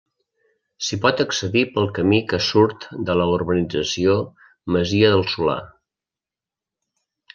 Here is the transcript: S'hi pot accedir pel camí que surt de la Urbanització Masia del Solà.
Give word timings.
S'hi 0.85 0.97
pot 1.03 1.19
accedir 1.25 1.61
pel 1.75 1.89
camí 1.97 2.21
que 2.31 2.39
surt 2.45 2.87
de 3.09 3.17
la 3.19 3.27
Urbanització 3.35 4.17
Masia 4.77 5.13
del 5.15 5.25
Solà. 5.35 5.59